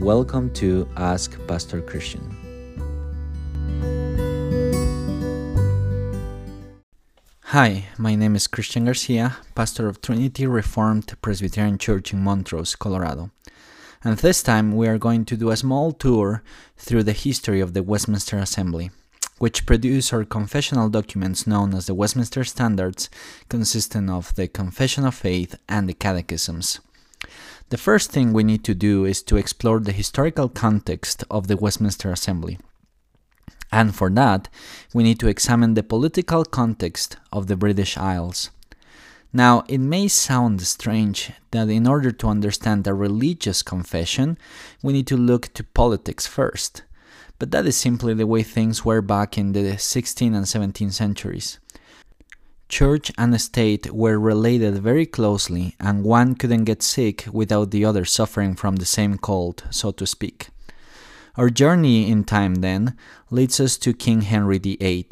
[0.00, 2.24] Welcome to Ask Pastor Cristian.
[7.42, 13.30] Hi, my name is Cristian Garcia, pastor of Trinity Reformed Presbyterian Church in Montrose, Colorado.
[14.02, 16.42] And this time we are going to do a small tour
[16.78, 18.90] through the history of the Westminster Assembly,
[19.36, 23.10] which produced our confessional documents known as the Westminster Standards,
[23.50, 26.80] consisting of the Confession of Faith and the Catechisms.
[27.70, 31.56] The first thing we need to do is to explore the historical context of the
[31.56, 32.58] Westminster Assembly.
[33.70, 34.48] And for that,
[34.92, 38.50] we need to examine the political context of the British Isles.
[39.32, 44.36] Now, it may sound strange that in order to understand a religious confession,
[44.82, 46.82] we need to look to politics first,
[47.38, 51.60] but that is simply the way things were back in the 16th and 17th centuries.
[52.70, 58.04] Church and state were related very closely, and one couldn't get sick without the other
[58.04, 60.50] suffering from the same cold, so to speak.
[61.36, 62.96] Our journey in time, then,
[63.28, 65.08] leads us to King Henry VIII,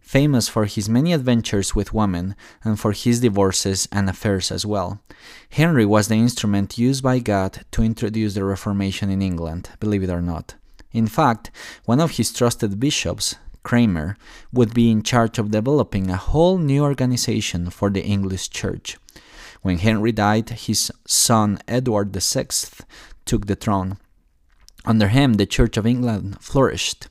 [0.00, 5.02] famous for his many adventures with women and for his divorces and affairs as well.
[5.50, 10.10] Henry was the instrument used by God to introduce the Reformation in England, believe it
[10.10, 10.54] or not.
[10.92, 11.50] In fact,
[11.84, 14.16] one of his trusted bishops, Cranmer,
[14.52, 18.98] would be in charge of developing a whole new organization for the English Church.
[19.62, 22.46] When Henry died, his son Edward VI
[23.24, 23.98] took the throne.
[24.84, 27.08] Under him, the Church of England flourished.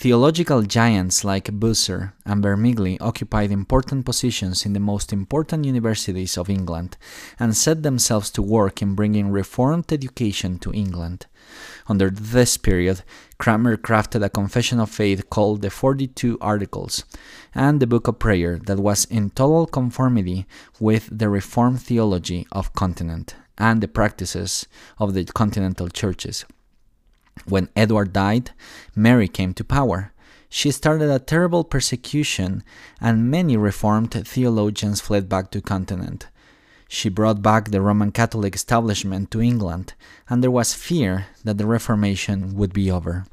[0.00, 6.48] Theological giants like Bucer and Vermigli occupied important positions in the most important universities of
[6.48, 6.96] England
[7.40, 11.26] and set themselves to work in bringing reformed education to England.
[11.88, 13.02] Under this period,
[13.38, 17.04] Cranmer crafted a confession of faith called the 42 Articles
[17.52, 20.46] and the Book of Prayer that was in total conformity
[20.78, 24.68] with the Reformed theology of continent and the practices
[25.00, 26.44] of the continental churches.
[27.46, 28.50] When Edward died,
[28.94, 30.12] Mary came to power.
[30.48, 32.62] She started a terrible persecution,
[33.00, 36.28] and many Reformed theologians fled back to continent.
[36.88, 39.92] She brought back the Roman Catholic establishment to England,
[40.28, 43.26] and there was fear that the Reformation would be over.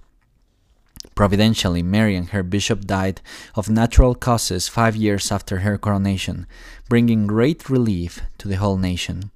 [1.16, 3.22] Providentially, Mary and her bishop died
[3.56, 6.46] of natural causes five years after her coronation,
[6.90, 9.32] bringing great relief to the whole nation.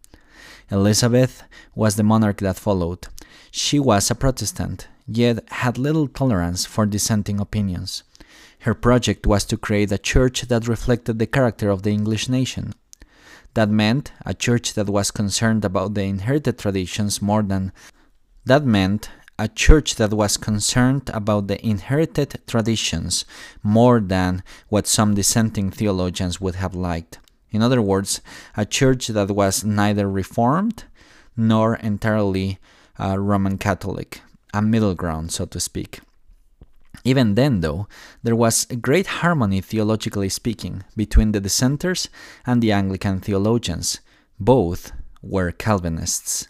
[0.69, 3.07] Elizabeth was the monarch that followed.
[3.51, 8.03] She was a Protestant, yet had little tolerance for dissenting opinions.
[8.59, 12.73] Her project was to create a church that reflected the character of the English nation.
[13.53, 17.71] That meant a church that was concerned about the inherited traditions more than
[18.45, 23.23] that meant a church that was concerned about the inherited traditions
[23.63, 27.19] more than what some dissenting theologians would have liked.
[27.51, 28.21] In other words,
[28.57, 30.83] a church that was neither reformed
[31.37, 32.59] nor entirely
[32.99, 34.21] uh, Roman Catholic,
[34.53, 36.01] a middle ground, so to speak.
[37.03, 37.87] Even then, though,
[38.23, 42.09] there was great harmony, theologically speaking, between the dissenters
[42.45, 43.99] and the Anglican theologians.
[44.39, 46.47] Both were Calvinists.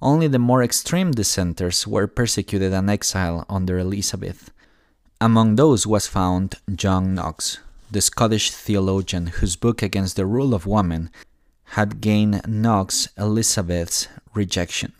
[0.00, 4.50] Only the more extreme dissenters were persecuted and exiled under Elizabeth.
[5.20, 7.58] Among those was found John Knox,
[7.90, 11.10] the Scottish theologian whose book against the rule of woman
[11.76, 14.92] had gained Knox Elizabeth's rejection.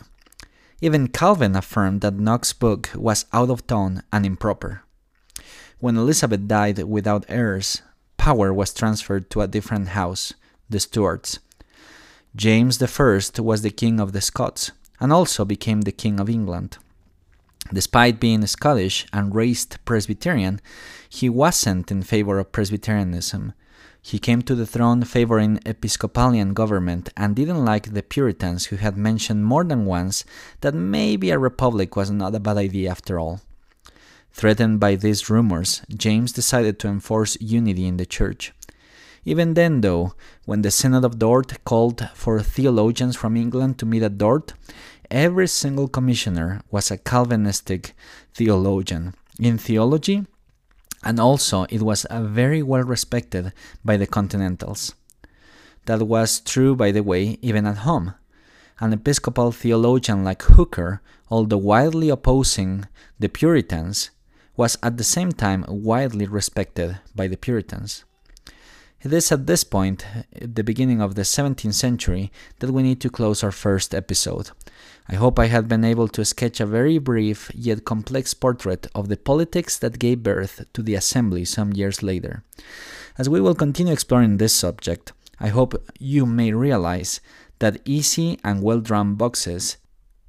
[0.85, 4.83] Even Calvin affirmed that Knox's book was out of tone and improper.
[5.79, 7.83] When Elizabeth died without heirs,
[8.17, 10.35] power was transferred to a different house,
[10.69, 11.39] the Stuarts.
[12.35, 16.79] James I was the king of the Scots and also became the king of England.
[17.73, 20.61] Despite being Scottish and raised Presbyterian,
[21.09, 23.53] he wasn't in favor of Presbyterianism,
[24.03, 28.97] he came to the throne favoring Episcopalian government and didn't like the Puritans who had
[28.97, 30.25] mentioned more than once
[30.61, 33.41] that maybe a republic was not a bad idea after all.
[34.33, 38.53] Threatened by these rumors, James decided to enforce unity in the church.
[39.25, 40.15] Even then, though,
[40.47, 44.55] when the Synod of Dort called for theologians from England to meet at Dort,
[45.11, 47.95] every single commissioner was a Calvinistic
[48.35, 49.15] theologian.
[49.39, 50.27] In theology,
[51.03, 53.53] and also it was very well respected
[53.85, 54.95] by the Continentals.
[55.87, 58.15] That was true, by the way, even at home.
[58.81, 62.87] An Episcopal theologian like Hooker, although widely opposing
[63.19, 64.11] the Puritans,
[64.57, 68.05] was at the same time widely respected by the Puritans.
[69.03, 70.07] It is at this point,
[70.41, 74.51] the beginning of the 17th century, that we need to close our first episode.
[75.09, 79.09] I hope I have been able to sketch a very brief yet complex portrait of
[79.09, 82.45] the politics that gave birth to the assembly some years later.
[83.19, 87.21] As we will continue exploring this subject, I hope you may realize
[87.59, 89.77] that easy and well drawn boxes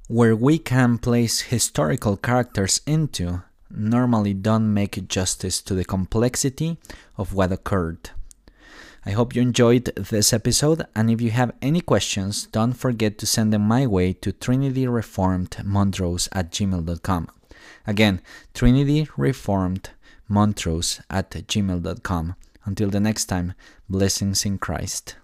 [0.08, 6.76] where we can place historical characters into normally don't make justice to the complexity
[7.16, 8.10] of what occurred.
[9.06, 13.26] I hope you enjoyed this episode, and if you have any questions, don't forget to
[13.26, 17.28] send them my way to trinityreformedmontrose at gmail.com.
[17.86, 18.22] Again,
[18.54, 22.34] trinityreformedmontrose at gmail.com.
[22.64, 23.52] Until the next time,
[23.90, 25.16] blessings in Christ.